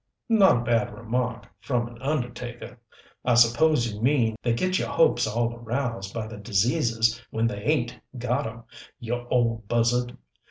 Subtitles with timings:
[0.29, 2.79] "Not a bad remark, from an undertaker.
[3.23, 7.61] I suppose you mean they get your hopes all aroused by their diseases when they
[7.61, 8.63] ain't got 'em,
[8.99, 10.17] you old buzzard.